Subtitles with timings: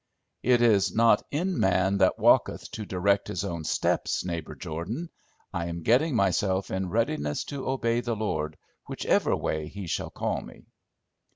[0.41, 5.09] "It is not in man that walketh to direct his own steps, neighbor Jordan.
[5.53, 10.41] I am getting myself in readiness to obey the Lord, whichever way He shall call
[10.41, 10.65] me."